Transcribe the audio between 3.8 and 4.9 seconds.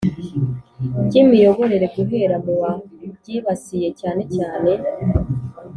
cyanecyane